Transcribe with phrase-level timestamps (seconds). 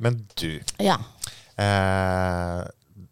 [0.00, 0.50] Men du
[0.80, 0.96] Ja.
[1.60, 2.66] eh,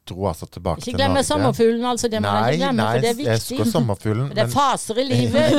[0.09, 1.25] dro altså tilbake Ikke til glemme Norge.
[1.29, 2.09] sommerfuglen, altså.
[2.09, 3.33] Det jeg Nei, ikke glemme, nei, for det er jeg viktig.
[3.59, 4.29] elsker sommerfuglen.
[4.31, 5.51] Det er faser i livet.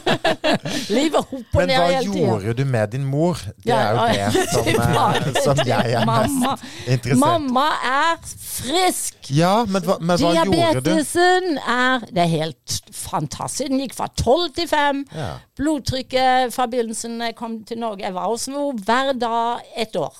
[0.96, 2.22] livet opp og men ned hva hele tida.
[2.30, 3.34] gjorde du med din mor?
[3.44, 6.54] Det Ja, er jo det som, eh, som jeg er Mamma.
[6.54, 7.20] mest interessert.
[7.20, 9.30] Mamma er frisk!
[9.36, 10.56] Ja, men hva, men hva gjorde du?
[10.56, 13.68] Diabetesen er Det er helt fantastisk.
[13.68, 15.04] Den gikk fra 12 til 5.
[15.14, 15.28] Ja.
[15.60, 20.16] Blodtrykket fra begynnelsen jeg kom til Norge Jeg var hos mor hver dag et år.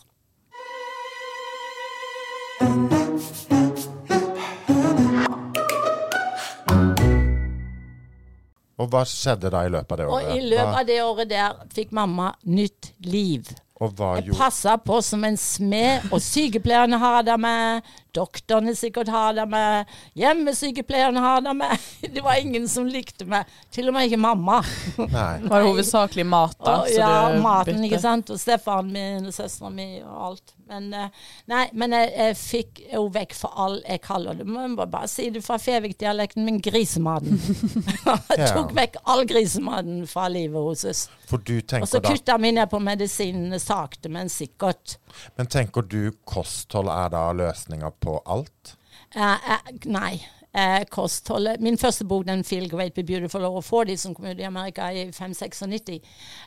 [8.80, 10.28] Og hva skjedde da i løpet av det året?
[10.30, 13.50] Og i løpet av det året der fikk mamma nytt liv.
[13.80, 17.92] Og hva Jeg passa på som en smed, og sykepleierne hadde med.
[18.16, 19.90] Doktorene sikkert har det med.
[20.18, 21.88] Hjemmesykepleierne har det med.
[22.14, 23.48] Det var ingen som likte meg.
[23.70, 24.60] Til og med ikke mamma.
[24.98, 25.34] Nei.
[25.50, 26.80] Var det hovedsakelig mat, da?
[26.82, 27.86] Og, så ja, du maten, bytte?
[27.88, 28.32] ikke sant.
[28.34, 30.54] Og stefaren min og søstera mi og alt.
[30.70, 31.08] Men, eh,
[31.50, 34.46] nei, men jeg, jeg fikk jo vekk for all jeg kaller det.
[34.46, 37.40] Man må bare si det fra Fevik-dialekten, men grisematen.
[38.36, 41.06] jeg tok vekk all grisematen fra livet hos oss.
[41.30, 44.96] Og så kutta vi ned på medisinene sakte, men sikkert.
[45.38, 48.76] Men tenker du kosthold er da løsninga på alt?
[49.14, 50.14] Eh, eh, nei.
[50.52, 54.38] Eh, kostholdet Min første bok, den 'Feel Great Be Beautiful Over 40', som kom ut
[54.38, 56.00] i Amerika i 596,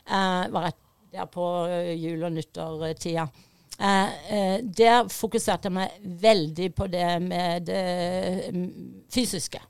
[0.06, 0.76] eh, var rett
[1.12, 3.28] der på eh, jul- og nyttårtida.
[3.80, 5.90] Eh, der fokuserte jeg meg
[6.22, 9.60] veldig på det med det mm, fysiske.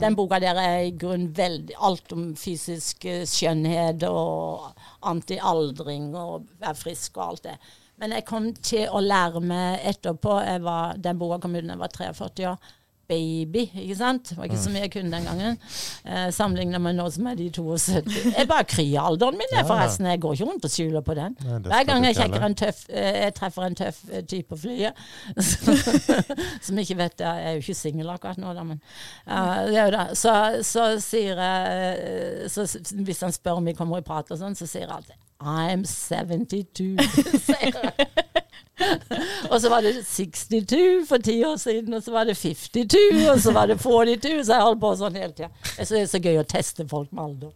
[0.00, 6.74] Den boka der er i grunn veldig alt om fysisk skjønnhet og antialdring og være
[6.74, 7.54] frisk og alt det.
[8.00, 11.74] Men jeg kom til å lære meg etterpå jeg var, Den boka kom ut da
[11.74, 12.76] jeg var 43 år.
[13.10, 14.28] Baby, ikke sant?
[14.30, 15.56] Det var ikke så mye jeg kunne den gangen.
[16.06, 18.20] Eh, Sammenligna med nå som er de 72.
[18.36, 20.06] Jeg bare kryer alderen min, jeg, forresten.
[20.06, 21.34] Jeg går ikke rundt og skjuler på den.
[21.42, 25.02] Nei, Hver gang jeg, en tøff, eh, jeg treffer en tøff eh, type på flyet,
[26.66, 28.78] som ikke vet jeg er jo ikke singel akkurat nå, da, men
[29.26, 30.14] uh.
[30.14, 32.68] Så, så sier jeg eh, så,
[33.02, 35.84] Hvis han spør om vi kommer i prat og sånn, så sier jeg alltid I'm
[35.88, 36.96] 72,
[37.46, 38.08] sier jeg.
[39.50, 43.40] og så var det 62 for ti år siden, og så var det 52, og
[43.40, 45.50] så var det 42, så jeg holdt på sånn hele tida.
[45.78, 47.52] Jeg syns det er så gøy å teste folk med alder.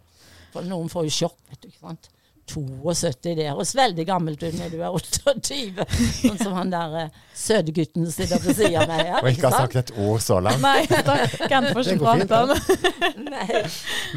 [0.55, 1.69] For noen får jo sjokk, vet du.
[1.69, 2.11] ikke sant?
[2.47, 5.87] 72, det høres veldig gammelt ut når du er 28.
[6.21, 7.72] Sånn som han der eh, søte
[8.12, 9.03] sitter på sida av meg.
[9.09, 10.60] Ja, Og ikke har sagt et ord så langt.
[10.62, 11.16] Nei, da
[11.50, 13.22] kan jeg Det ikke går fint, prate om.
[13.34, 13.62] Nei.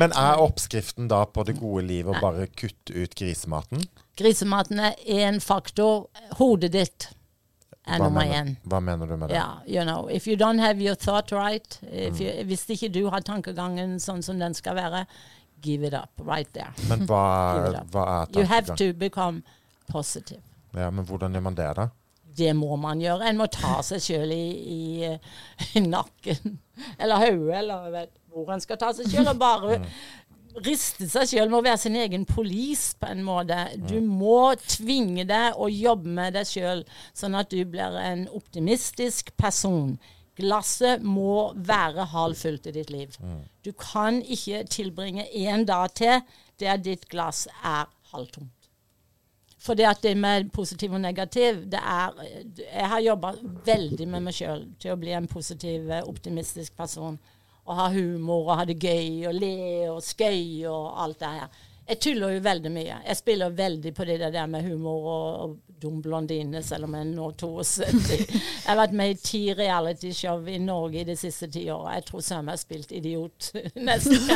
[0.02, 3.86] Men er oppskriften da på det gode livet å bare kutte ut grisematen?
[4.18, 6.08] Grisematen er én faktor.
[6.40, 7.10] Hodet ditt
[7.88, 8.56] er Hva nummer én.
[8.68, 9.38] hva mener du med det?
[9.40, 11.94] Ja, you know, if you don't have your thought right, Mm.
[12.12, 15.06] if you, hvis ikke du har tankegangen sånn som den skal være,
[15.62, 16.74] give it up right there.
[16.90, 17.24] Men hva,
[17.94, 19.44] hva er You have to become
[19.90, 20.42] positive.
[20.76, 21.88] Ja, men hvordan gjør man det, da?
[22.38, 23.26] Det må man gjøre.
[23.30, 24.46] En må ta seg sjøl i,
[24.78, 25.12] i,
[25.80, 26.60] i nakken.
[27.00, 29.32] Eller hodet, eller vet hvor en skal ta seg sjøl.
[29.32, 29.80] Og bare
[30.66, 33.58] riste seg sjøl med å være sin egen polis, på en måte.
[33.90, 36.84] Du må tvinge deg å jobbe med deg sjøl,
[37.18, 39.96] sånn at du blir en optimistisk person.
[40.38, 43.16] Glasset må være halvfullt i ditt liv.
[43.66, 46.22] Du kan ikke tilbringe én dag til
[46.60, 48.54] der ditt glass er halvtomt.
[49.58, 52.14] For det at det med positiv og negativ det er,
[52.74, 53.34] Jeg har jobba
[53.66, 57.18] veldig med meg sjøl til å bli en positiv, optimistisk person.
[57.68, 61.50] Og ha humor og ha det gøy og le og skøy og alt det her.
[61.88, 62.96] Jeg tuller jo veldig mye.
[63.08, 67.06] Jeg spiller veldig på det der med humor og, og dum blondine, selv om jeg
[67.14, 67.70] nå 72.
[68.18, 71.94] Jeg har vært med i ti realityshow i Norge i de siste ti åra.
[72.00, 73.50] Jeg tror søren meg jeg har spilt idiot
[73.88, 74.28] nesten.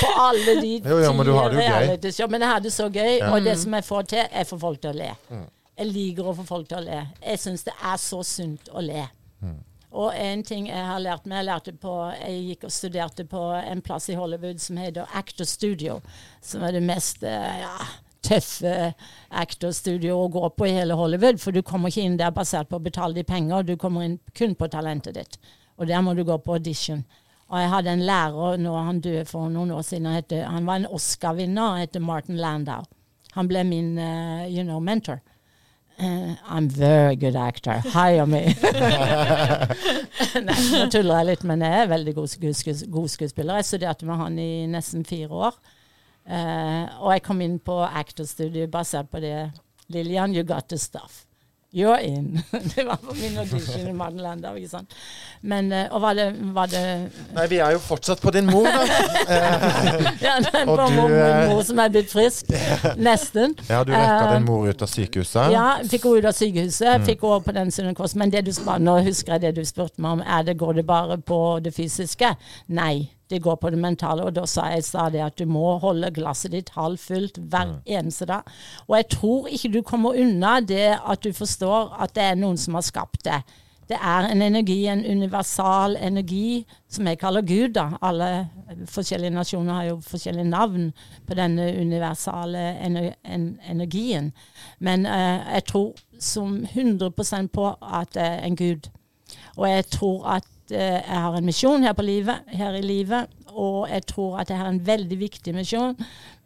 [0.00, 1.76] På alle de ti jo, men du har det jo gøy.
[1.76, 2.30] realityshow.
[2.32, 4.60] Men jeg har det så gøy, og det som jeg får til, er å få
[4.64, 5.10] folk til å le.
[5.80, 7.02] Jeg liker å få folk til å le.
[7.24, 9.04] Jeg syns det er så sunt å le.
[9.90, 13.40] Og en ting jeg har lært meg, jeg lærte på Jeg gikk og studerte på
[13.58, 15.98] en plass i Hollywood som heter Actor Studio,
[16.42, 17.74] som er det mest eh, ja,
[18.22, 18.92] tøffe
[19.30, 21.40] actor studio å gå på i hele Hollywood.
[21.42, 24.20] For du kommer ikke inn der basert på å betale de penger, du kommer inn
[24.36, 25.40] kun på talentet ditt.
[25.80, 27.02] Og der må du gå på audition.
[27.50, 30.06] Og jeg hadde en lærer, nå er han døde for noen år siden,
[30.46, 32.84] han, var en Oscar-vinner, han heter Martin Landau.
[33.34, 35.18] Han ble min uh, you know, mentor.
[36.00, 37.78] Eh, I'm very good actor.
[37.92, 38.40] Hire me.
[40.46, 43.60] Nei, nå tuller jeg litt, men jeg er veldig god, skues- god skuespiller.
[43.60, 45.58] Jeg studerte med han i nesten fire år.
[46.30, 49.50] Uh, og jeg kom inn på actorstudio basert på det.
[49.90, 51.24] Lillian, you got the stuff.
[51.72, 52.42] You're in.
[52.74, 54.46] Det var på min audition i Madeland.
[54.56, 54.94] ikke sant?
[55.40, 58.66] Men, eh, og var det, var det Nei, vi er jo fortsatt på din mor,
[58.66, 58.80] da.
[60.26, 62.50] Ja, den Og på du, mor, eh, mor som er blitt frisk.
[63.08, 63.54] Nesten.
[63.68, 65.52] Ja, du Eh, din mor ut av sykehuset.
[65.54, 68.18] Ja, fikk henne ut av sykehuset, fikk henne på den sunne kosten.
[68.24, 68.52] Men det du,
[68.82, 71.74] nå husker jeg det du spurte meg om, er det, går det bare på det
[71.76, 72.34] fysiske?
[72.66, 74.26] Nei, det går på det mentale.
[74.26, 78.28] Og da sa jeg sa det at du må holde glasset ditt halvfullt hver eneste
[78.30, 78.46] dag.
[78.88, 82.58] Og jeg tror ikke du kommer unna det at du forstår at det er noen
[82.60, 83.42] som har skapt det.
[83.90, 87.68] Det er en energi, en universal energi, som jeg kaller Gud.
[87.74, 87.88] da.
[88.02, 88.48] Alle
[88.86, 90.92] forskjellige nasjoner har jo forskjellige navn
[91.26, 94.32] på denne universale ener en energien.
[94.78, 98.90] Men eh, jeg tror som 100% på at det er en Gud.
[99.56, 103.36] Og jeg tror at eh, jeg har en misjon her, her i livet.
[103.50, 105.96] Og jeg tror at jeg har en veldig viktig misjon.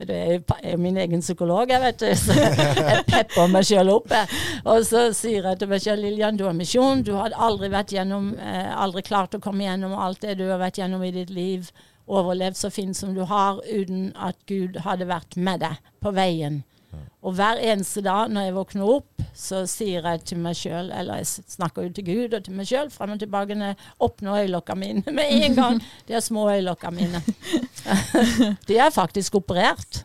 [0.00, 2.06] Jeg er jo min egen psykolog, jeg vet du.
[2.16, 4.12] Så jeg pepper meg sjøl opp.
[4.64, 7.04] Og så sier jeg til meg sjøl Lillian, du har misjon.
[7.04, 10.80] Du har aldri gjennom, eh, aldri klart å komme gjennom alt det du har vært
[10.80, 11.70] gjennom i ditt liv.
[12.08, 16.64] Overlevd så fint som du har, uten at Gud hadde vært med deg på veien.
[17.24, 21.22] Og hver eneste dag når jeg våkner opp, så sier jeg til meg sjøl, eller
[21.22, 21.26] jeg
[21.56, 24.80] snakker jo til Gud og til meg sjøl, frem og tilbake når jeg åpner øyelokkene
[24.80, 25.80] mine med en gang.
[26.08, 27.22] De er små øyelokkene mine.
[28.68, 30.04] De er faktisk operert.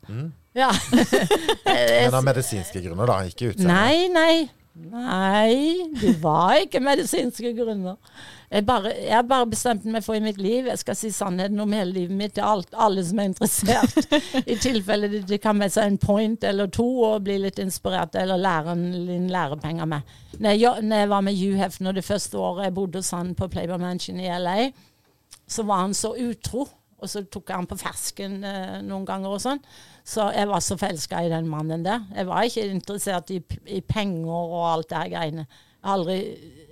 [0.57, 0.71] Ja.
[1.65, 3.74] Men av medisinske grunner, da, ikke utseende.
[3.74, 4.58] Nei, nei.
[4.80, 7.98] Nei, det var ikke medisinske grunner.
[8.50, 11.74] Jeg, bare, jeg bare bestemt meg for i mitt liv Jeg skal si sannheten om
[11.76, 14.00] hele livet mitt til alt, alle som er interessert.
[14.40, 18.42] I tilfelle de, de kan seg en point eller to og bli litt inspirert, eller
[18.42, 20.16] lære en liten lærepenger med.
[20.40, 23.36] Når jeg, når jeg var med Hugh Hefner det første året jeg bodde hos han
[23.38, 24.58] på Playboy Mansion i LA,
[25.50, 26.66] så var han så utro.
[27.00, 29.62] Og så tok jeg han på fersken eh, noen ganger og sånn.
[30.09, 32.07] Så jeg var så forelska i den mannen der.
[32.15, 33.39] Jeg var ikke interessert i,
[33.69, 35.45] i penger og alt det her greiene.
[35.79, 36.17] Jeg har, aldri,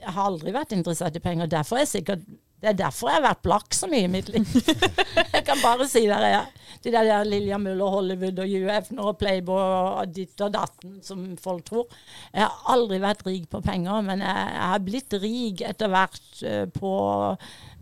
[0.01, 1.49] jeg har aldri vært interessert i penger.
[1.51, 2.25] Derfor er jeg sikkert
[2.57, 4.47] det er derfor jeg har vært blakk så mye i mitt liv.
[5.35, 6.15] jeg kan bare si det.
[6.31, 10.95] Jeg, de der, der Lilja Muller, Hollywood og UF og Playboy og ditt og datten,
[11.05, 11.85] som folk tror.
[12.33, 16.41] Jeg har aldri vært rik på penger, men jeg, jeg har blitt rik etter hvert
[16.41, 16.91] uh, på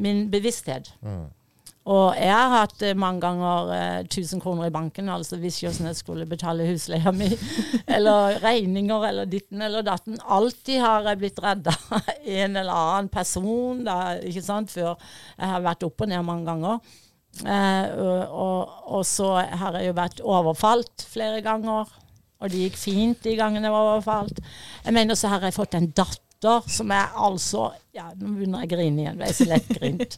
[0.03, 0.91] min bevissthet.
[1.85, 5.93] Og jeg har hatt eh, mange ganger eh, 1000 kroner i banken, altså hvis jeg
[5.93, 7.27] skulle betale husleia mi,
[7.95, 10.17] eller regninger eller ditten eller datten.
[10.25, 15.51] Alltid har jeg blitt redda av en eller annen person, da, ikke sant, før jeg
[15.51, 16.97] har vært opp og ned mange ganger.
[17.45, 21.93] Eh, og, og, og så har jeg jo vært overfalt flere ganger,
[22.41, 24.41] og det gikk fint de gangene jeg var overfalt.
[24.87, 26.24] Jeg mener så har jeg fått en datter
[26.71, 30.17] som er altså Ja, nå begynner jeg å grine igjen, jeg er så lettgrint.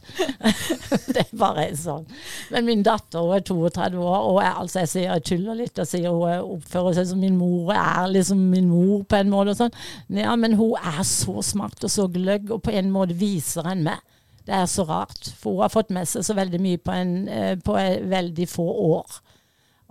[1.14, 2.06] det er bare sånn.
[2.50, 5.78] Men min datter hun er 32 år, og jeg, altså jeg sier jeg tuller litt
[5.78, 9.30] og sier hun er- oppfører seg som min mor, er liksom min mor på en
[9.30, 9.78] måte og sånn.
[10.18, 13.86] Ja, men hun er så smart og så gløgg, og på en måte viser en
[13.86, 14.02] meg.
[14.48, 17.12] Det er så rart, for hun har fått med seg så veldig mye på, en,
[17.28, 17.78] eh, på
[18.10, 19.20] veldig få år.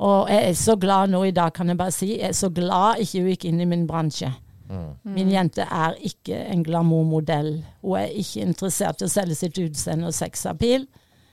[0.04, 2.12] Og jeg er så glad nå i dag, kan jeg bare si.
[2.20, 4.34] Jeg er så glad ikke hun gikk inn i min bransje.
[5.08, 7.52] Min jente er ikke en glamourmodell.
[7.82, 10.88] Hun er ikke interessert i å selge sitt utseende og sexappeal.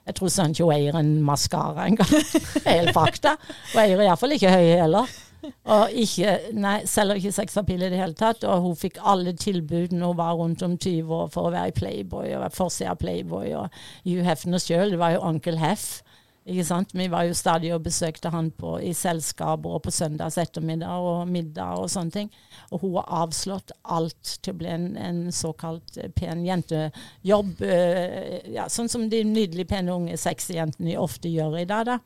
[0.04, 2.10] Jeg tror sånn ikke hun eier en maskara engang.
[2.68, 3.38] Helt fakta.
[3.72, 5.14] Hun eier iallfall ikke høye heller.
[5.44, 8.44] Og ikke, nei, selger ikke sexappeal i det hele tatt.
[8.48, 11.76] Og hun fikk alle tilbudene hun var rundt om 20 år for å være i
[11.76, 13.52] Playboy og være forsida av Playboy.
[13.60, 16.02] Og Hugh Hefner sjøl, det var jo onkel Heff.
[16.44, 16.90] Ikke sant?
[16.92, 21.30] Vi var jo stadig og besøkte han på, i selskaper og på søndags ettermiddag og
[21.32, 22.28] middag og sånne ting.
[22.68, 27.64] Og hun har avslått alt til å bli en, en såkalt eh, pen jentejobb.
[27.64, 31.88] eh, ja, sånn som de nydelig pene unge sexy jentene ofte gjør i dag.
[31.88, 31.98] da.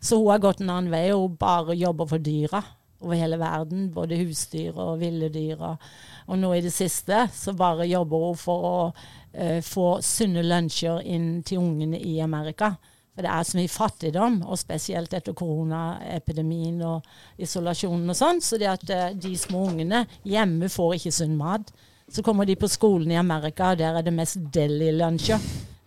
[0.00, 2.64] Så hun har gått en annen vei, og hun bare jobber for dyra
[3.04, 3.90] over hele verden.
[3.92, 5.60] Både husdyr og ville dyr.
[5.60, 5.86] Og,
[6.26, 11.04] og nå i det siste så bare jobber hun for å uh, få sunne lunsjer
[11.04, 12.72] inn til ungene i Amerika.
[13.16, 17.06] For det er så mye fattigdom, og spesielt etter koronaepidemien og
[17.40, 18.42] isolasjonen og sånn.
[18.44, 21.72] Så det at eh, de små ungene hjemme får ikke sunn mat.
[22.12, 25.40] Så kommer de på skolen i Amerika, og der er det mest deli-lunsjer.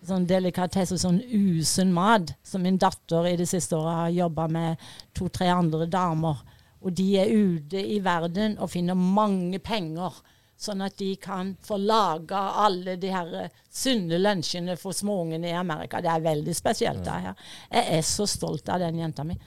[0.09, 2.33] Sånn delikatesse, sånn usunn mat.
[2.41, 6.41] Som min datter i det siste året har jobba med to-tre andre damer.
[6.81, 10.17] Og de er ute i verden og finner mange penger.
[10.59, 15.55] Sånn at de kan få laga alle de her eh, sunne lunsjene for småungene i
[15.55, 16.01] Amerika.
[16.03, 16.99] Det er veldig spesielt.
[17.05, 17.47] det her.
[17.71, 19.37] Jeg er så stolt av den jenta mi.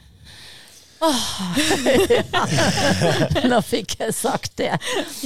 [1.02, 1.58] Åh,
[2.32, 2.46] ja.
[3.50, 4.70] Nå fikk jeg sagt det.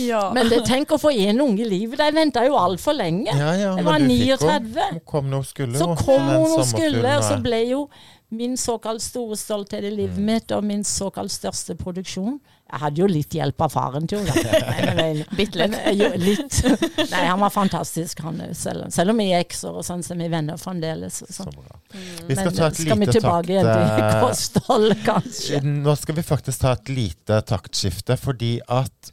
[0.01, 0.23] Ja.
[0.35, 2.01] Men det, tenk å få en unge i livet.
[2.01, 3.29] De venta jo altfor lenge.
[3.29, 4.87] Ja, ja, Jeg var 39.
[4.97, 5.79] Hun kom når hun skulle.
[5.79, 7.83] Så hun, kom hun og sommerfuglen skulle, og så ble jo
[8.29, 10.25] min såkalt store stolthet i livet Mm.
[10.27, 12.41] mitt, og min såkalt største produksjon.
[12.67, 15.27] Jeg hadde jo litt hjelp av faren til jeg.
[15.39, 15.71] Bitte litt.
[15.71, 16.57] Men, jo, litt.
[17.13, 18.57] Nei, han var fantastisk, han òg.
[18.59, 21.21] Selv, selv om vi er ekser og sånn, så er vi venner fremdeles.
[21.31, 21.79] Så bra.
[21.93, 25.63] Vi skal Men ta et skal vi lite tilbake igjen til kosthold, kanskje?
[25.63, 29.13] Nå skal vi faktisk ta et lite taktskifte, fordi at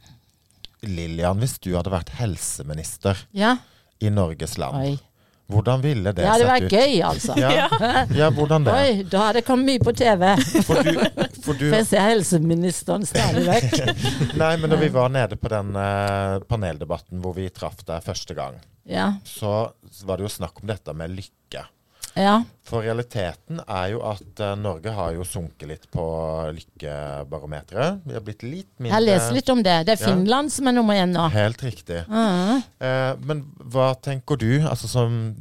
[0.84, 3.54] Lillian, hvis du hadde vært helseminister Ja.
[4.02, 4.98] i Norges land, Oi.
[5.52, 6.72] Hvordan ville det Det hadde sett vært ut?
[6.72, 7.34] gøy, altså.
[7.44, 8.74] Ja, ja, hvordan det?
[8.74, 10.24] Oi, da hadde det kommet mye på TV.
[10.64, 10.94] For du,
[11.44, 13.74] for du For jeg ser helseministeren stadig vekk.
[14.40, 18.36] Nei, men når vi var nede på den uh, paneldebatten hvor vi traff deg første
[18.38, 18.56] gang,
[18.88, 19.10] Ja.
[19.24, 19.70] så
[20.04, 21.66] var det jo snakk om dette med lykke.
[22.16, 22.42] Ja.
[22.64, 26.04] For realiteten er jo at uh, Norge har jo sunket litt på
[26.56, 28.00] lykkebarometeret.
[28.06, 29.74] Vi har blitt litt mindre Jeg lest litt om det.
[29.86, 30.14] Det er Ja.
[30.14, 31.26] Finland som er nummer én nå.
[31.34, 32.04] Helt riktig.
[32.08, 32.62] Mhm.
[32.80, 35.34] Eh, men hva tenker du, altså som,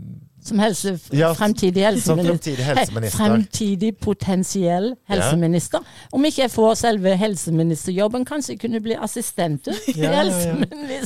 [0.43, 2.33] Som helse, Ja, fremtidig helseminister.
[2.33, 3.17] fremtidig helseminister?
[3.17, 5.79] Fremtidig potensiell helseminister.
[6.11, 10.53] Om ikke jeg får selve helseministerjobben, kanskje jeg kunne bli assistent til Ja, ja, ja.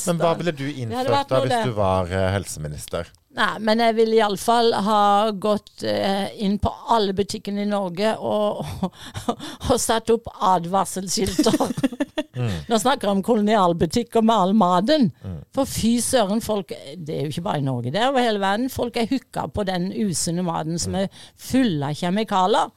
[0.07, 3.05] Men hva ville du innført da hvis du var eh, helseminister?
[3.37, 5.01] Nei, men jeg vil iallfall ha
[5.37, 9.03] gått eh, inn på alle butikkene i Norge og, og,
[9.69, 11.59] og satt opp advarselskilter.
[12.69, 15.09] Nå snakker jeg om kolonialbutikker med all maten.
[15.53, 18.41] For fy søren, folk Det er jo ikke bare i Norge, det er over hele
[18.41, 18.71] verden.
[18.73, 22.73] Folk er hooka på den usunne maten som er full av kjemikalier.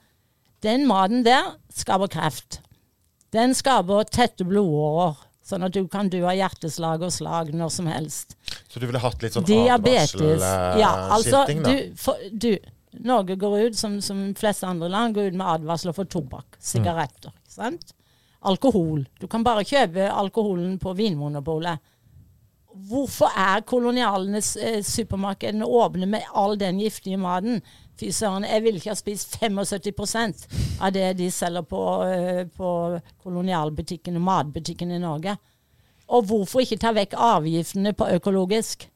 [0.65, 2.61] Den maten der skaper kreft.
[3.33, 5.17] Den skaper tette blodårer,
[5.51, 8.37] sånn at du kan du ha hjerteslag og slag når som helst.
[8.71, 10.45] Så du ville hatt litt sånn Diabetes.
[10.81, 11.57] Ja, altså, da?
[11.67, 12.55] du, for, du
[13.07, 17.31] Norge går ut, som, som fleste andre land, går ut med advarsler for tobakk, sigaretter.
[17.31, 17.47] Mm.
[17.51, 17.95] sant?
[18.41, 19.05] Alkohol.
[19.21, 21.83] Du kan bare kjøpe alkoholen på Vinmonopolet.
[22.91, 27.61] Hvorfor er kolonialenes eh, supermarkedene åpne med all den giftige maten?
[28.01, 30.47] Fy søren, jeg ville ikke ha spist 75
[30.81, 31.83] av det de selger på,
[32.57, 32.71] på
[33.23, 35.37] kolonialbutikken og matbutikken i Norge.
[36.11, 38.89] Og hvorfor ikke ta vekk avgiftene på økologisk?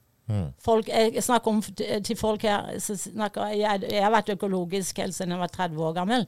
[0.64, 1.60] Folk, jeg snakker om
[2.04, 5.82] til folk her så snakker, jeg, jeg har vært økologisk helt siden jeg var 30
[5.84, 6.24] år gammel.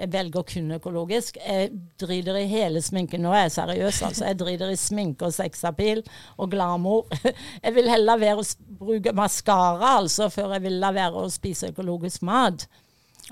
[0.00, 1.36] Jeg velger kun økologisk.
[1.46, 3.20] Jeg driter i hele sminken.
[3.20, 4.24] Nå er jeg seriøs, altså.
[4.30, 6.00] Jeg driter i sminke og sexappeal
[6.40, 7.08] og glamour.
[7.64, 8.46] Jeg vil heller være å
[8.80, 12.64] bruke maskara, altså, før jeg vil la være å spise økologisk mat.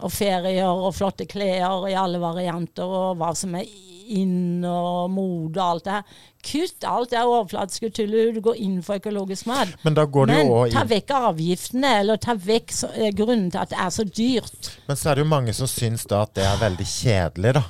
[0.03, 3.67] Og ferier og flotte klær i alle varianter, og hva som er
[4.09, 6.19] inn og mode og alt det her.
[6.49, 8.35] Kutt alt det overflatiske tullet.
[8.39, 9.75] Du går inn for økologisk mat.
[9.85, 13.61] Men da går det Men ta vekk avgiftene, eller ta vekk så, eh, grunnen til
[13.61, 14.71] at det er så dyrt.
[14.89, 17.65] Men så er det jo mange som syns da at det er veldig kjedelig, da.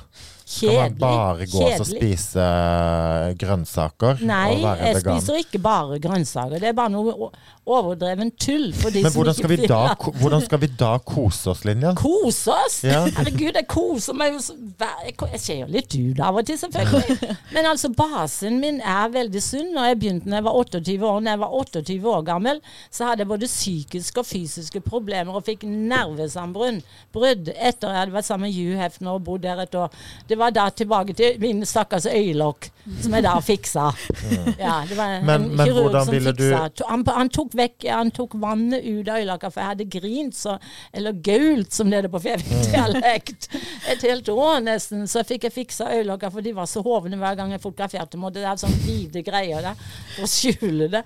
[0.49, 0.49] Kjedelig.
[0.49, 5.19] Skal man bare gå og spise eh, grønnsaker Nei, og være jeg vegan?
[5.19, 6.57] spiser ikke bare grønnsaker.
[6.57, 7.29] Det er bare noe
[7.69, 8.69] overdreven tull.
[8.77, 9.81] For Men hvordan skal, vi da,
[10.21, 11.93] hvordan skal vi da kose oss, Linja?
[11.99, 12.79] Kose oss!
[12.87, 13.03] Ja.
[13.19, 17.33] Herregud, jeg koser meg jo så Jeg, ser jo litt ut av og til, selvfølgelig.
[17.55, 19.73] Men altså, basen min er veldig sunn.
[19.75, 23.09] Når jeg begynte da jeg var 28 år, når jeg var 28 år gammel, så
[23.09, 26.81] hadde jeg både psykiske og fysiske problemer og fikk nervesambrudd
[27.13, 29.93] brudd etter jeg hadde vært sammen med Hugh Hefner og bodd der et år.
[30.29, 32.69] Det var da tilbake til mine stakkars øyelokk,
[33.03, 33.85] som jeg da fiksa.
[34.59, 36.61] Ja, det var en men kirurg hvordan som du- fiksa.
[36.79, 40.35] To- Han, han, tok vekk, han tok vannet ut av øyelokka, for jeg hadde grint
[40.35, 40.57] så
[40.93, 43.49] Eller gault, som det er på Fevik-dialekt.
[43.93, 45.05] Et helt år nesten.
[45.07, 48.17] Så fikk jeg fiksa øyelokka, for de var så hovne hver gang jeg fotograferte.
[48.33, 49.75] Det er sånn hvite greier der
[50.15, 51.03] for å skjule det.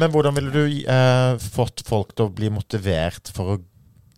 [0.00, 3.60] Men hvordan ville du eh, fått folk til å bli motivert for å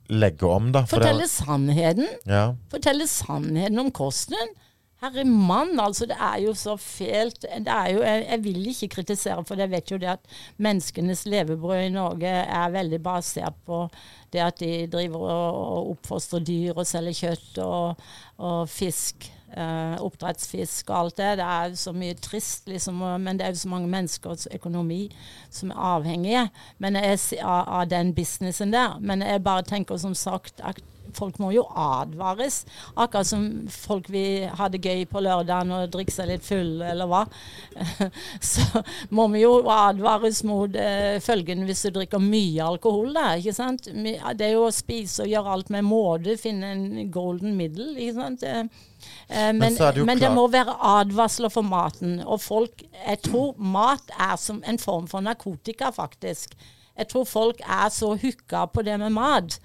[0.09, 0.85] legge om, da?
[0.89, 2.09] For det- Fortelle sannheten.
[2.27, 2.55] ja.
[2.73, 4.55] Fortelle sannheten om kosten.
[4.99, 6.07] Herre mann, altså.
[6.11, 7.45] Det er jo så fælt.
[7.55, 10.21] Jo, jeg, jeg vil ikke kritisere, for jeg vet jo det at
[10.59, 13.85] menneskenes levebrød i Norge er veldig basert på
[14.33, 19.31] det at de driver og, og oppfostrer dyr og selger kjøtt og, og fisk.
[19.57, 21.31] eh, oppdrettsfisk og alt det.
[21.38, 25.09] Det er jo så mye trist, liksom, men det er jo så mange menneskers økonomi
[25.50, 28.99] som er avhengige jeg, av, av den businessen der.
[29.00, 30.83] Men jeg bare tenker som sagt at
[31.19, 32.63] folk må jo advares.
[32.95, 37.11] Akkurat som folk vil ha det gøy på lørdagen og drikke seg litt full, eller
[37.11, 37.25] hva.
[38.53, 38.83] Så
[39.15, 43.13] må vi jo advares mot eh, følgene hvis du drikker mye alkohol.
[43.17, 43.91] Da, ikke sant?
[43.91, 47.91] Det er jo å spise og gjøre alt med måte, finne en golden middle.
[47.97, 48.47] Ikke sant?
[48.47, 48.65] Eh,
[49.29, 52.19] eh, men, er det men det må være advarsler for maten.
[52.27, 56.55] Og folk Jeg tror mat er som en form for narkotika, faktisk.
[56.99, 59.59] Jeg tror folk er så hooka på det med mat.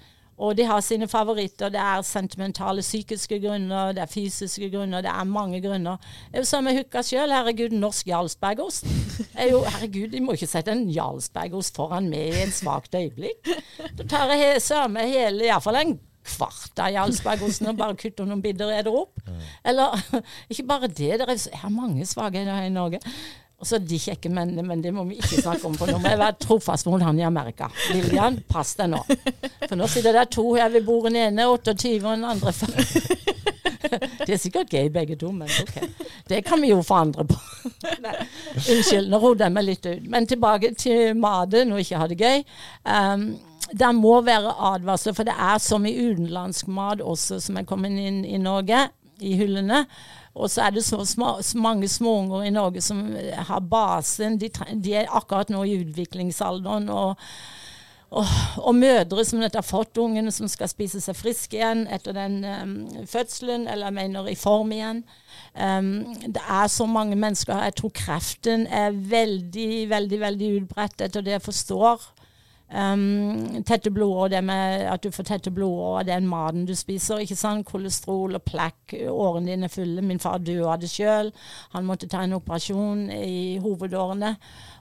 [0.44, 1.72] Og de har sine favoritter.
[1.72, 6.00] Det er sentimentale psykiske grunner, det er fysiske grunner, det er mange grunner.
[6.32, 7.32] Det er som jeg hooka sjøl.
[7.32, 8.88] Herregud, norsk jarlsbergost.
[9.34, 13.54] Er jo, herregud, de må ikke sette en jarlsbergost foran meg i en svakt øyeblikk.
[13.98, 18.70] Da tar jeg sømme hele, iallfall en kvart av Jarlsbergosten og bare kutter noen bidder
[18.70, 19.32] og eter opp.
[19.66, 19.96] Eller
[20.52, 23.00] ikke bare det, det er, er mange her i Norge.
[23.62, 25.76] Så de kjekke mennene, men det må vi ikke snakke om.
[25.78, 27.70] For nå må jeg være trofast mot han i Amerika.
[27.94, 29.00] Lillian, pass deg nå.
[29.62, 33.24] For nå sitter det to her ved bordet, den ene 28 og den andre 40.
[34.26, 35.78] De er sikkert gay begge to, men ok.
[36.28, 37.38] Det kan vi jo forandre på.
[38.04, 38.14] Nei,
[38.58, 40.06] unnskyld, nå rodde jeg meg litt ut.
[40.10, 42.44] Men tilbake til Made, når jeg ikke har det gøy.
[42.88, 43.26] Um,
[43.72, 47.96] det må være advarsler, for det er som i utenlandsk mat også, som er kommet
[48.00, 48.86] inn i Norge,
[49.24, 49.84] i hyllene.
[50.34, 53.04] Og så er det så, små, så mange småunger i Norge som
[53.48, 54.38] har basen.
[54.40, 54.50] De,
[54.82, 56.88] de er akkurat nå i utviklingsalderen.
[56.90, 57.14] og
[58.14, 58.26] og,
[58.62, 62.36] og mødre som nettopp har fått ungene, som skal spise seg friske igjen etter den
[62.46, 62.74] um,
[63.10, 65.02] fødselen, eller jeg mener i form igjen.
[65.58, 65.88] Um,
[66.22, 67.64] det er så mange mennesker.
[67.66, 72.06] Jeg tror kreften er veldig, veldig veldig utbredt, etter det jeg forstår.
[72.72, 77.20] Um, tette blodårer, det med at du får tette blodårer den maten du spiser.
[77.22, 77.66] ikke sant?
[77.68, 80.02] Kolesterol og plekk, årene dine er fulle.
[80.02, 81.30] Min far døde av det sjøl.
[81.76, 84.34] Han måtte ta en operasjon i hovedårene.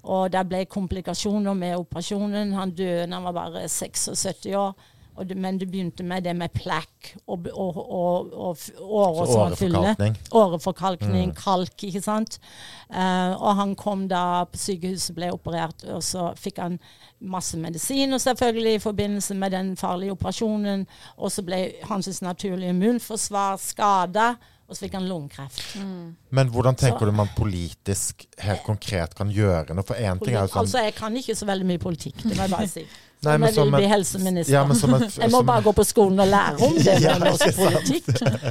[0.03, 2.55] Og det ble komplikasjoner med operasjonen.
[2.57, 4.73] Han døde da han var bare 76 år.
[5.15, 9.41] Og det, men det begynte med det med plekk og, og, og, og årer som
[9.41, 10.13] var fulle.
[10.33, 11.29] åreforkalkning.
[11.29, 11.35] Mm.
[11.37, 12.39] kalk, ikke sant.
[12.89, 16.79] Uh, og han kom da på sykehuset, ble operert, og så fikk han
[17.23, 20.87] masse medisiner selvfølgelig i forbindelse med den farlige operasjonen.
[21.17, 24.33] Og så ble hans naturlige immunforsvar skada,
[24.67, 25.77] og så fikk han lungekreft.
[26.33, 29.83] Men hvordan tenker Så- du man politisk helt konkret kan gjøre noe?
[29.83, 32.37] For én ting er jo sånn Altså, jeg kan ikke så veldig mye politikk, det
[32.37, 32.87] må jeg bare si.
[33.23, 34.53] Nei, Som men jeg som vil bli helseminister.
[34.53, 36.95] Ja, men som et- jeg må som- bare gå på skolen og lære om det
[37.05, 38.09] Ja, norsk politikk.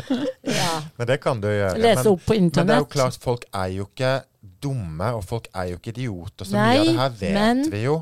[0.59, 0.71] Ja.
[0.99, 1.79] Men det kan du gjøre.
[1.83, 4.15] Lese opp på men det er jo klart, folk er jo ikke
[4.63, 6.45] dumme, og folk er jo ikke idioter.
[6.49, 8.01] Så Nei, mye av det her vet men vi jo.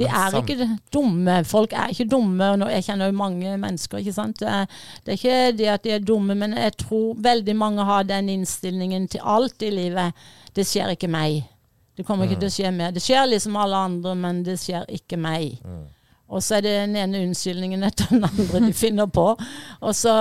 [0.00, 1.34] De er ikke dumme.
[1.44, 2.46] Folk er ikke dumme.
[2.54, 3.98] og Jeg kjenner jo mange mennesker.
[4.00, 4.38] ikke sant?
[4.40, 4.66] Det er,
[5.04, 8.28] det er ikke det at de er dumme, men jeg tror veldig mange har den
[8.32, 10.14] innstillingen til alt i livet.
[10.56, 11.42] Det skjer ikke meg.
[11.96, 12.94] Det kommer ikke til å skje meg.
[12.96, 15.60] Det skjer liksom alle andre, men det skjer ikke meg.
[16.32, 19.26] Og så er det den ene unnskyldningen etter den andre de finner på.
[19.84, 20.14] Og så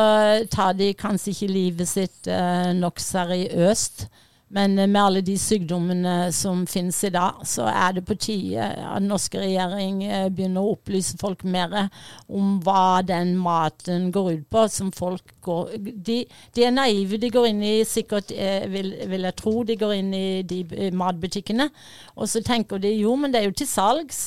[0.51, 4.05] tar de kanskje ikke livet sitt eh, nok seriøst.
[4.51, 8.65] Men eh, med alle de sykdommene som finnes i dag, så er det på tide
[8.67, 11.87] at den norske regjering eh, begynner å opplyse folk mer
[12.27, 14.65] om hva den maten går ut på.
[14.71, 16.21] Som folk går De,
[16.55, 17.19] de er naive.
[17.21, 20.91] De går inn i sikkert, eh, vil, vil jeg tro, de går inn i de
[20.99, 21.69] matbutikkene.
[22.17, 24.21] Og så tenker de jo, men det er jo til salgs.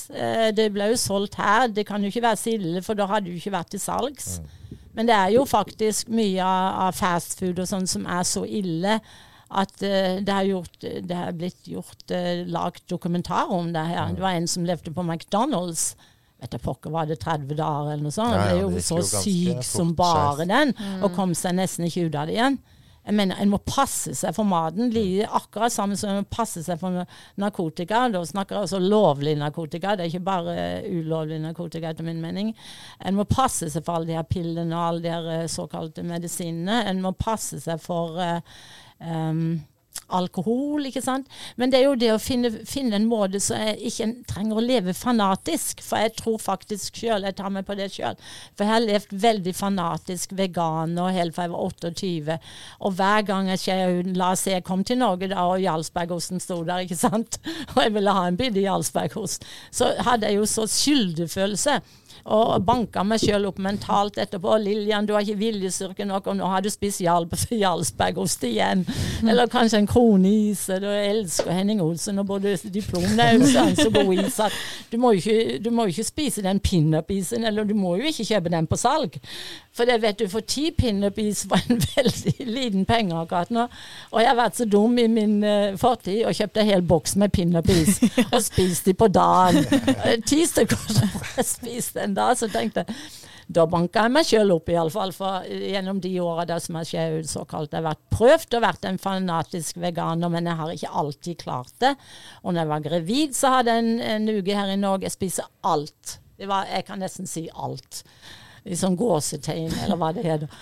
[0.57, 1.68] Det ble jo solgt her.
[1.68, 3.83] Det kan jo ikke være så ille, for da hadde det jo ikke vært til
[3.83, 4.38] salgs.
[4.94, 9.01] Men det er jo faktisk mye av, av fastfood og sånn som er så ille
[9.55, 14.12] at eh, det, har gjort, det har blitt gjort uh, lagt dokumentar om det her.
[14.17, 15.95] Det var en som levde på McDonald's.
[16.43, 18.35] Vet jeg pokker, var det 30 dager eller noe sånt?
[18.35, 22.09] Ja, ja, det så jo ganske syk som bare den, og kom seg nesten ikke
[22.09, 22.59] ut av det igjen.
[23.05, 24.88] Jeg mener, En må passe seg for maten.
[24.93, 27.03] Like akkurat samme som en må passe seg for
[27.40, 28.07] narkotika.
[28.12, 30.55] Da snakker jeg også lovlig narkotika, det er ikke bare
[30.88, 32.55] ulovlig narkotika, etter min mening.
[33.05, 36.05] En må passe seg for alle de her pillene og alle de her eh, såkalte
[36.07, 36.81] medisinene.
[36.88, 38.40] En må passe seg for eh,
[39.05, 39.47] em,
[40.12, 41.29] alkohol, ikke sant.
[41.57, 44.64] Men det er jo det å finne, finne en måte så jeg ikke trenger å
[44.64, 45.83] leve fanatisk.
[45.85, 48.19] For jeg tror faktisk sjøl, jeg tar meg på det sjøl,
[48.55, 52.38] for jeg har levd veldig fanatisk veganer helt fra jeg var 28.
[52.85, 56.43] Og hver gang jeg skjer La oss si jeg kom til Norge da, og Jarlsbergosten
[56.43, 57.40] sto der, ikke sant.
[57.75, 59.45] Og jeg ville ha en bit Jarlsbergost.
[59.75, 61.81] Så hadde jeg jo så skyldefølelse
[62.24, 64.56] og banka meg sjøl opp mentalt etterpå.
[64.58, 68.87] 'Lillian, du har ikke viljestyrke nok, og nå har du Jarlsbergost igjen.'
[69.28, 70.66] Eller kanskje en kroneis.
[70.66, 73.04] Du elsker Henning Olsen og både diplom
[74.90, 78.24] du må jo ikke, du må ikke spise den pinup-isen, eller du må jo ikke
[78.24, 79.18] kjøpe den på salg.
[79.74, 83.66] For det vet du, for ti pinup-is var en veldig liten penge akkurat nå.
[84.12, 87.16] Og jeg har vært så dum i min uh, fortid og kjøpte en hel boks
[87.20, 87.98] med pinup-is
[88.34, 89.64] og spist de på dagen.
[90.04, 90.80] Eh, Ti stykker
[91.37, 92.96] jeg spiste en dag, så tenkte jeg
[93.44, 95.12] da banka jeg meg sjøl opp, iallfall.
[95.14, 99.00] For gjennom de åra som har skjedd såkalt Jeg har vært prøvd å være en
[99.00, 101.94] fanatisk veganer, men jeg har ikke alltid klart det.
[102.42, 105.16] Og når jeg var gravid, så hadde jeg en, en uke her i Norge jeg
[105.18, 106.16] spiser alt.
[106.40, 108.05] Var, jeg kan nesten si alt.
[108.64, 110.53] I sånn gåsetegn, eller hva det heter.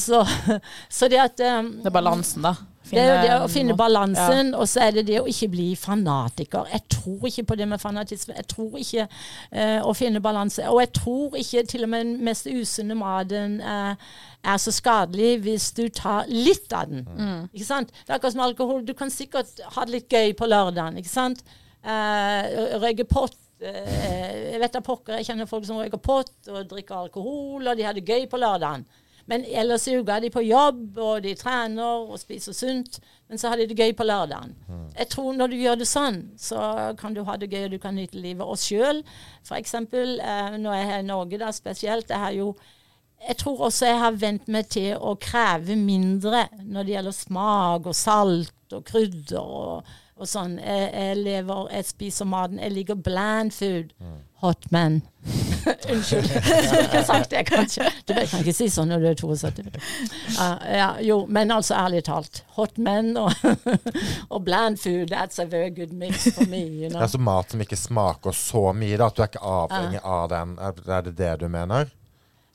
[0.00, 0.22] Så,
[0.96, 2.54] så det at um, Det er balansen, da.
[2.88, 5.50] det er jo det å finne balansen, balansen, og så er det det å ikke
[5.52, 6.70] bli fanatiker.
[6.72, 8.38] Jeg tror ikke på det med fanatisme.
[8.38, 10.64] Jeg tror ikke uh, å finne balanse.
[10.72, 15.34] Og jeg tror ikke til og med den mest usunne maten uh, er så skadelig
[15.44, 17.04] hvis du tar litt av den.
[17.52, 17.92] Ikke sant?
[18.00, 18.80] Det er akkurat som alkohol.
[18.88, 20.96] Du kan sikkert ha det litt gøy på lørdagen.
[21.04, 21.44] ikke sant?
[21.84, 27.04] Uh, røyke pott Jeg vet da pokker, jeg kjenner folk som røyker pott og drikker
[27.04, 28.86] alkohol, og de har det gøy på lørdagen.
[29.30, 32.98] Men ellers i uka er de på jobb, og de trener og spiser sunt.
[33.30, 34.54] Men så har de det gøy på lørdagen.
[34.98, 37.78] Jeg tror når du gjør det sånn, så kan du ha det gøy, og du
[37.82, 38.44] kan nyte livet.
[38.44, 39.02] Og sjøl,
[39.46, 39.74] f.eks.
[39.78, 42.54] Eh, når jeg er i Norge da spesielt, jeg har jo
[43.22, 47.84] jeg tror også jeg har vent meg til å kreve mindre når det gjelder smak
[47.86, 49.92] og salt og krydder og,
[50.22, 50.58] og sånn.
[50.62, 52.60] Jeg, jeg lever, jeg spiser maten.
[52.62, 53.90] Jeg liker bland food.
[54.42, 55.00] Hot man.
[55.92, 56.26] Unnskyld.
[56.34, 57.84] Jeg skulle ikke sagt det, kanskje.
[58.08, 59.76] Du vet, kan ikke si sånn når du er 72.
[60.34, 62.40] Uh, ja, jo, men altså ærlig talt.
[62.56, 63.30] Hot men og,
[64.34, 66.64] og bland food, that's a very good mix for me.
[66.66, 67.04] You Det know?
[67.04, 70.26] er altså mat som ikke smaker så mye, da, at du er ikke avhengig av
[70.34, 70.56] den.
[70.58, 71.94] Er det det du mener?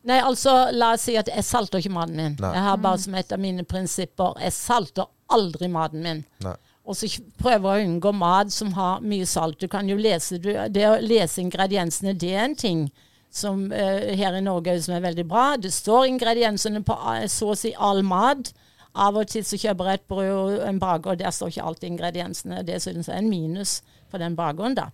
[0.07, 2.35] Nei, altså, la oss si at jeg salter ikke maten min.
[2.43, 2.51] Nei.
[2.55, 6.21] Jeg har bare som et av mine prinsipper Jeg salter aldri maten min.
[6.43, 6.53] Nei.
[6.87, 9.59] Og så prøver jeg å unngå mat som har mye salt.
[9.59, 12.87] Du kan jo lese du, Det å lese ingrediensene, det er en ting
[13.33, 15.49] som uh, her i Norge som er veldig bra.
[15.59, 18.53] Det står ingrediensene på eh, så å si all mat.
[18.97, 21.67] Av og til så kjøper jeg et brød og en baker, og der står ikke
[21.69, 22.63] alltid ingrediensene.
[22.65, 24.87] Det synes jeg er en minus for den bakeren, da.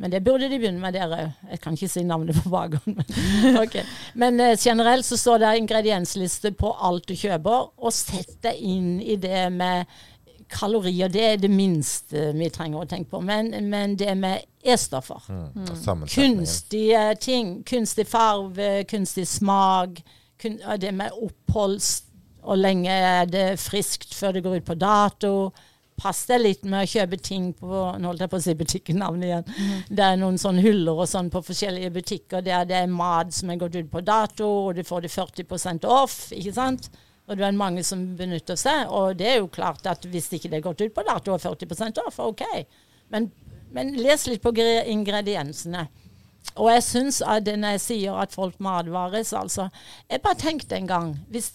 [0.00, 1.34] Men det burde de begynne med, dere.
[1.50, 2.96] Jeg kan ikke si navnet på bakeren.
[2.96, 3.84] Men, okay.
[4.14, 8.96] men eh, generelt så står det ingrediensliste på alt du kjøper, og sett deg inn
[9.02, 9.90] i det med
[10.52, 11.10] kalorier.
[11.12, 13.22] Det er det minste vi trenger å tenke på.
[13.24, 15.24] Men, men det med E-stoffer.
[15.28, 15.48] Mm.
[15.56, 16.06] mm.
[16.12, 17.52] Kunstige ting.
[17.68, 20.02] Kunstig farve, kunstig smak.
[20.42, 21.82] Kun, det med opphold.
[22.42, 25.34] Og lenge er det friskt før det går ut på dato.
[26.02, 27.68] Pass deg litt med å kjøpe ting på
[28.00, 29.52] Nå holdt jeg på å si butikknavnet igjen.
[29.92, 33.52] Det er noen sånne huller og sånn på forskjellige butikker der det er mat som
[33.52, 36.16] er gått ut på dato, og du får det 40% off.
[36.34, 36.88] ikke sant?
[37.32, 38.90] Og det er mange som benytter seg.
[38.92, 41.40] Og det er jo klart at hvis ikke det er gått ut på dato og
[41.42, 42.44] 40% off, OK.
[43.12, 43.30] Men,
[43.72, 45.88] men les litt på ingrediensene.
[46.58, 49.68] Og jeg syns at når jeg sier at folk må advares, altså
[50.10, 51.52] Jeg bare tenkte en gang hvis,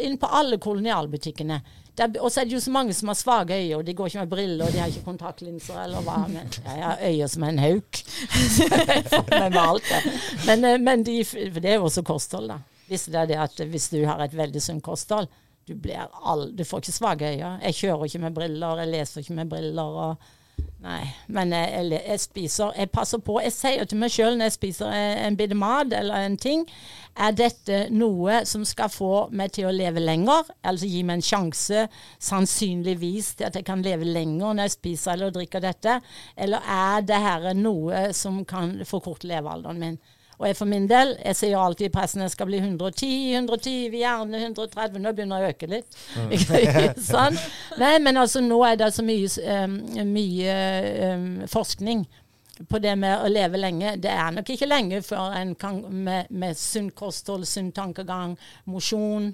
[0.00, 1.58] Inn på alle kolonialbutikkene
[2.22, 4.22] Og så er det jo så mange som har svake øyne, og de går ikke
[4.22, 6.24] med briller, og de har ikke kontaktlinser eller hva.
[6.30, 8.00] Men jeg har øyne som en hauk.
[9.84, 10.00] Det.
[10.46, 11.20] Men, eh, men de,
[11.54, 12.58] det er jo også kosthold, da.
[12.88, 15.28] Visste dere det at hvis du har et veldig sunt kosthold,
[15.64, 15.74] du,
[16.24, 17.58] all, du får ikke svake øyne.
[17.62, 20.00] Jeg kjører ikke med briller, jeg leser ikke med briller.
[20.08, 20.16] og
[20.84, 21.00] Nei,
[21.32, 23.38] men jeg, jeg, jeg spiser Jeg passer på.
[23.42, 26.62] Jeg sier til meg sjøl når jeg spiser en, bit mat eller en ting
[27.16, 30.50] Er dette noe som skal få meg til å leve lenger?
[30.62, 31.86] Altså gi meg en sjanse,
[32.22, 35.98] sannsynligvis, til at jeg kan leve lenger når jeg spiser eller drikker dette?
[36.36, 39.98] Eller er det her noe som kan forkorte levealderen min?
[40.38, 43.76] Og jeg for min del, jeg sier alltid i pressen jeg skal bli 110, 110,
[43.92, 44.98] vi gjerne 130.
[45.02, 46.00] Nå begynner jeg å øke litt.
[46.18, 46.34] Mm.
[47.12, 47.38] sånn.
[47.80, 49.30] Nei, men altså nå er det så mye,
[49.64, 49.78] um,
[50.10, 50.58] mye
[51.14, 52.04] um, forskning
[52.70, 53.96] på det med å leve lenge.
[54.02, 58.36] Det er nok ikke lenge før en kan med, med sunt kosthold, sunn tankegang,
[58.70, 59.32] mosjon.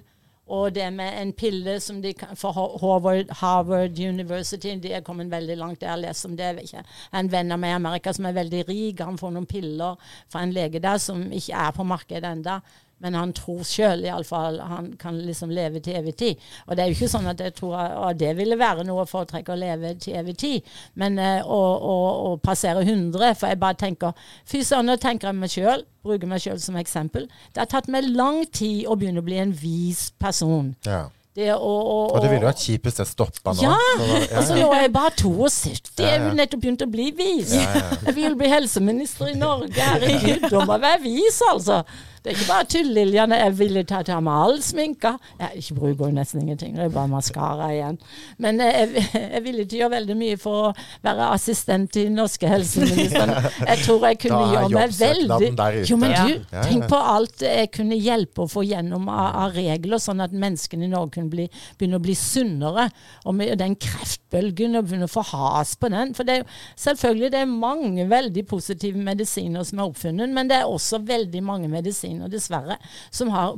[0.50, 5.30] Og det med en pille som de kan, for Harvard, Harvard University De er kommet
[5.30, 5.82] veldig langt.
[5.82, 6.50] Jeg har lest om det.
[6.64, 6.82] Ikke.
[7.14, 9.98] En venn av meg i Amerika som er veldig rik, han får noen piller
[10.30, 12.60] fra en lege der som ikke er på markedet enda
[13.00, 16.48] Men han tror sjøl iallfall han kan liksom leve til evig tid.
[16.66, 19.08] Og det er jo ikke sånn at jeg tror at det ville være noe å
[19.10, 20.74] foretrekke å leve til evig tid.
[21.00, 21.96] Men eh, å, å,
[22.30, 26.28] å passere 100 For jeg bare tenker Fy søren, nå tenker jeg meg sjøl bruker
[26.30, 27.26] meg sjøl som eksempel.
[27.52, 30.74] Det har tatt meg lang tid å begynne å bli en vis person.
[30.88, 31.08] Ja.
[31.36, 33.62] Det å, å, Og det ville vært kjipest det stoppa nå.
[33.62, 36.02] Ja, Så ja, ja, altså nå er jeg bare 72.
[36.02, 37.52] Jeg er jo nettopp begynt å bli vis.
[37.54, 39.76] Jeg vil bli helseminister i Norge.
[39.78, 41.84] Herregud, da må jeg være vis, altså.
[42.20, 43.32] Det er ikke bare tull-Lillian.
[43.32, 45.14] Jeg ville tatt til meg all sminka.
[45.40, 47.96] Jeg ikke bruker jo nesten ingenting, det er bare maskara igjen.
[48.38, 50.72] Men eh, jeg, jeg ville ikke gjøre veldig mye for å
[51.06, 53.32] være assistent til norske helseministeren.
[53.70, 55.50] Jeg tror jeg kunne gjøre meg veldig.
[55.88, 60.00] Jo, men du, tenk på alt jeg kunne hjelpe å få gjennom av, av regler,
[60.02, 61.48] sånn at menneskene i Norge kunne bli,
[61.80, 62.88] begynne å bli sunnere.
[63.24, 66.12] Og med den kreftbølgen, og begynne å få has på den.
[66.16, 66.48] For det er jo
[66.84, 71.42] selvfølgelig det er mange veldig positive medisiner som er oppfunnet, men det er også veldig
[71.46, 72.76] mange medisiner, dessverre,
[73.10, 73.56] som har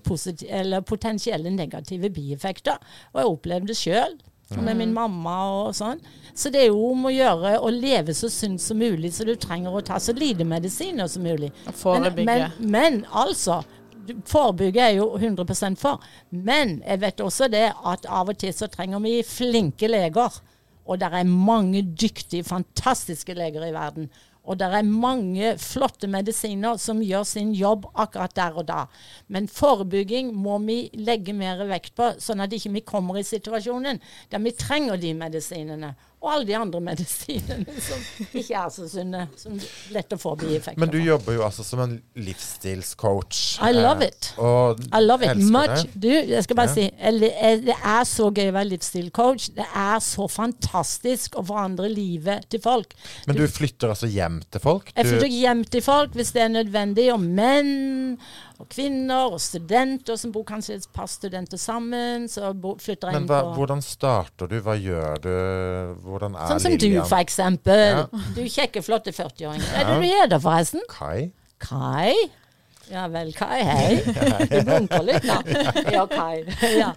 [0.49, 2.79] eller potensielle negative bieffekter.
[3.13, 4.19] Og jeg opplevde det sjøl.
[4.53, 6.01] Med min mamma og sånn.
[6.37, 9.33] Så det er jo om å gjøre å leve så sunt som mulig, så du
[9.41, 11.49] trenger å ta så lite medisiner som mulig.
[11.73, 13.63] Men, men, men altså
[14.27, 16.03] Forebygge er jo 100% for.
[16.31, 20.41] Men jeg vet også det at av og til så trenger vi flinke leger.
[20.83, 24.11] Og det er mange dyktige, fantastiske leger i verden.
[24.43, 28.81] Og det er mange flotte medisiner som gjør sin jobb akkurat der og da.
[29.31, 34.03] Men forebygging må vi legge mer vekt på, sånn at ikke vi kommer i situasjonen
[34.33, 35.95] der vi trenger de medisinene.
[36.23, 39.25] Og alle de andre medisinene som ikke er så sunne.
[39.39, 39.57] Som
[39.95, 43.41] lett å få bieffekter Men du jobber jo altså som en livsstilscoach.
[43.67, 44.29] I love eh, it.
[44.39, 45.83] Og I love it much.
[45.83, 46.03] det.
[46.05, 46.77] Du, jeg skal bare Ja.
[46.77, 46.87] si,
[47.67, 49.49] det er så gøy å være livsstilscoach.
[49.59, 52.95] Det er så fantastisk å forandre livet til folk.
[53.27, 54.95] Men du flytter altså hjem til folk?
[54.95, 57.73] Jeg flytter hjem til folk hvis det er nødvendig, og menn
[58.61, 62.29] og kvinner og studenter som bor kanskje et par studenter sammen.
[62.31, 64.59] Så flytter jeg inn på Men hvordan starter du?
[64.65, 65.33] Hva gjør du?
[66.05, 67.83] Hvordan er Sånn som du, for eksempel.
[68.03, 68.05] Ja.
[68.37, 69.65] Du kjekke, flotte 40-åring.
[69.65, 69.81] Ja.
[69.81, 70.87] Er det du heter, forresten?
[70.93, 71.33] Kai?
[71.63, 72.13] Kai?
[72.93, 73.63] Ja vel, Kai.
[73.65, 74.03] Hei.
[74.51, 75.39] Du blunker litt nå.
[75.95, 76.43] Ja, Kai.
[76.83, 76.91] Ja.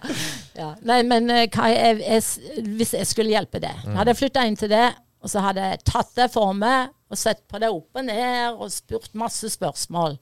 [0.56, 0.70] Ja.
[0.88, 4.58] Nei, men eh, Kai, jeg, jeg, hvis jeg skulle hjelpe deg, hadde jeg flytta inn
[4.58, 4.90] til det,
[5.24, 8.56] og så hadde jeg tatt det for meg og sett på det opp og ned
[8.58, 10.18] og spurt masse spørsmål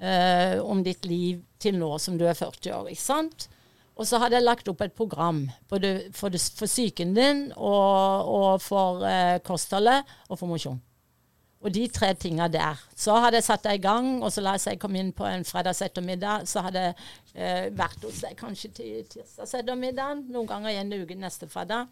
[0.00, 2.90] eh, om ditt liv til nå som du er 40 år.
[2.92, 3.48] ikke sant?
[3.96, 8.28] Og så hadde jeg lagt opp et program både for, det, for psyken din og,
[8.28, 10.82] og for eh, kostholdet og for mosjon.
[11.64, 12.78] Og de tre tinga der.
[12.94, 15.24] Så hadde jeg satt deg i gang, og så la jeg seg komme inn på
[15.26, 16.44] en fredags ettermiddag.
[16.46, 16.96] Så hadde jeg
[17.34, 21.88] eh, vært hos deg kanskje til tirsdags ettermiddag, noen ganger i uken uke neste fredag.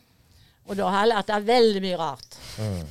[0.68, 2.38] Og da har jeg lært deg veldig mye rart.
[2.60, 2.84] Jeg,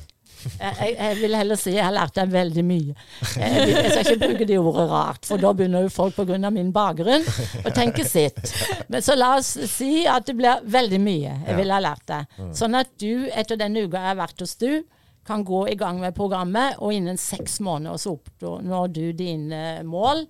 [0.58, 2.96] jeg, jeg vil heller si jeg har lært deg veldig mye.
[3.34, 6.38] Jeg, jeg skal ikke bruke det ordet rart, for da begynner jo folk pga.
[6.50, 7.24] min bakgrunn
[7.64, 8.40] å tenke sitt.
[8.88, 12.42] Men så la oss si at det blir veldig mye jeg ville ha lært deg.
[12.56, 14.84] Sånn at du etter den uka jeg har vært hos du,
[15.24, 20.26] kan gå i gang med programmet, og innen seks måneder så oppnår du dine mål.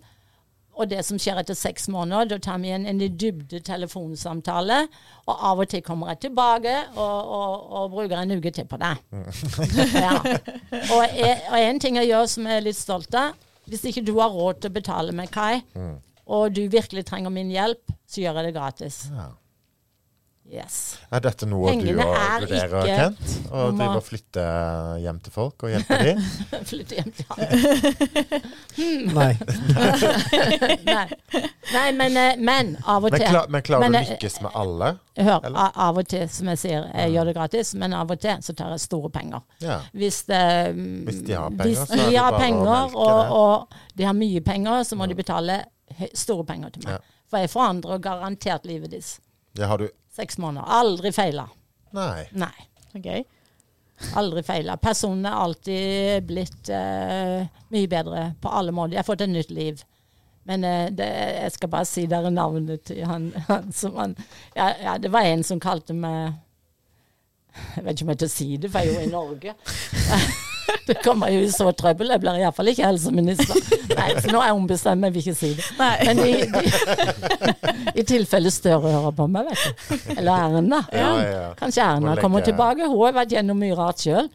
[0.74, 4.80] Og det som skjer etter seks måneder, da tar vi en, en dybde telefonsamtale.
[5.28, 8.80] Og av og til kommer jeg tilbake og, og, og bruker en uke til på
[8.82, 8.94] det.
[10.04, 10.16] Ja.
[10.90, 13.36] Og, jeg, og en ting jeg gjør som jeg er litt stolt av,
[13.70, 15.62] hvis ikke du har råd til å betale med Kai,
[16.26, 18.98] og du virkelig trenger min hjelp, så gjør jeg det gratis.
[19.12, 19.30] Ja.
[20.44, 20.98] Yes.
[21.08, 23.30] Er dette noe du Pengene òg er vurderer, ikke Kent?
[23.48, 24.42] Å drive og flytte
[25.00, 26.20] hjem til folk og hjelpe dem?
[26.70, 27.38] Flytte hjem til han.
[29.18, 29.30] Nei.
[30.90, 31.06] Nei.
[31.72, 34.12] Nei, men, eh, men av og Men, til klar, men klarer Men, du å eh,
[34.12, 34.92] lykkes med alle?
[35.16, 35.80] Hør, Eller?
[35.88, 38.56] av og til, som jeg sier, jeg gjør det gratis, men av og til så
[38.60, 39.48] tar jeg store penger.
[39.64, 39.80] Ja.
[39.96, 40.44] Hvis, det,
[41.08, 43.26] Hvis de har penger, hvis så er de har bare å penger, melke og, det.
[43.40, 45.60] og de har mye penger, så må de betale
[46.12, 46.98] store penger til meg.
[46.98, 47.20] Ja.
[47.32, 49.16] For jeg forandrer garantert livet deres.
[49.56, 50.66] Ja, har du Seks måneder.
[50.70, 51.48] Aldri feila.
[51.94, 52.28] Nei.
[52.38, 52.68] Nei.
[52.94, 53.24] Okay.
[54.14, 54.76] Aldri feila.
[54.76, 57.42] Personen er alltid blitt uh,
[57.74, 58.94] mye bedre på alle måter.
[58.94, 59.82] Jeg har fått et nytt liv.
[60.46, 64.16] Men uh, det, jeg skal bare si dere navnet til han, han som han
[64.54, 66.34] ja, ja, det var en som kalte meg
[67.74, 69.54] Jeg vet ikke om jeg tør si det, for jeg er jo i Norge.
[70.88, 72.12] Det kommer jo i så trøbbel.
[72.14, 73.60] Jeg blir iallfall ikke helseminister.
[73.94, 75.66] Nei, så nå er hun bestemt, jeg vil ikke si det.
[75.78, 75.92] Nei.
[76.08, 80.14] Men i, i, i tilfelle Støre hører på meg, vet du.
[80.18, 80.82] Eller Erna.
[80.92, 81.50] Ja, ja, ja.
[81.60, 82.88] Kanskje Erna kommer tilbake.
[82.88, 84.28] Hun har vært gjennom mye rart sjøl.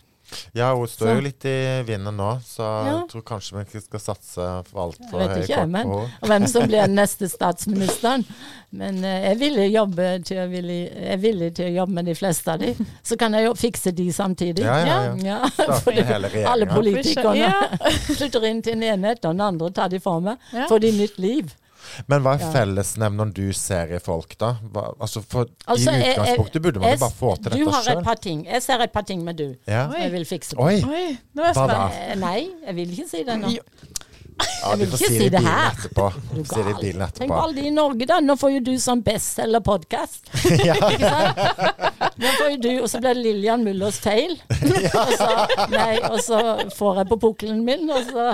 [0.53, 1.55] Ja, hun står Så- jo litt i
[1.87, 2.85] vinden nå, så Ja.
[2.99, 6.27] jeg tror kanskje vi ikke skal satse for altfor høye ikke, kort men, på og
[6.29, 8.25] hvem som blir den neste statsministeren.
[8.71, 12.05] Men uh, jeg, ville jobbe til, jeg, ville, jeg er villig til å jobbe med
[12.05, 12.75] de fleste av de.
[13.03, 14.63] Så kan jeg jo fikse de samtidig.
[14.65, 15.15] Ja, ja, ja.
[15.23, 16.43] Ja, Starte fordi.
[16.45, 17.89] Alle politikerne Ja.
[18.19, 20.37] flytter inn til den ene etter den andre, tar de for meg.
[20.53, 20.67] Ja.
[20.69, 21.55] Får de nytt liv.
[22.07, 22.51] Men hva er Ja.
[22.51, 24.53] fellesnevneren du ser i folk, da?
[24.71, 27.69] Hva, altså for Altså, I jeg- jeg- utgangspunktet burde man jo bare få til Du
[27.69, 28.45] har har et par ting.
[28.45, 29.55] Jeg ser et par ting med du.
[29.67, 29.89] Ja.
[29.91, 30.61] som Jeg vil fikse på.
[30.63, 30.75] Oi!
[30.83, 31.87] Oi, nå er jeg Hva da?
[32.11, 33.57] Eh, Nei, jeg vil ikke si det nå.
[34.61, 35.71] Ja, du får si det i bilen her.
[35.71, 36.05] etterpå.
[36.09, 37.19] Er du Si det i bilen etterpå.
[37.19, 38.19] Tenk på alle de i Norge, da.
[38.23, 40.31] Nå får jo du sånn bestselgerpodkast.
[40.69, 40.75] Ja.
[42.19, 44.33] Nå får jo du, og så blir det Lillian Mullers feil.
[44.99, 45.29] Og, så,
[45.71, 46.39] nei, og så
[46.75, 48.25] får jeg på pukkelen min, og så,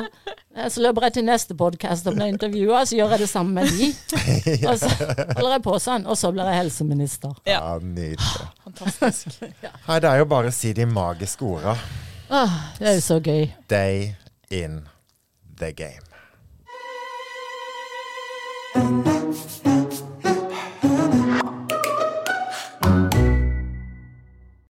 [0.56, 3.62] eh, så løper jeg til neste podkast og blir intervjua, så gjør jeg det samme
[3.62, 3.92] med de.
[4.72, 7.36] Og så holder jeg på sånn, og så blir jeg helseminister.
[7.46, 7.60] Ja.
[7.62, 8.50] Ja, nydelig.
[8.66, 9.46] Fantastisk.
[9.62, 11.78] Nei, det er jo bare å si de magiske orda.
[12.34, 13.48] Ah, det er jo så gøy.
[13.70, 14.14] Stay
[14.50, 14.82] in
[15.58, 16.02] the game.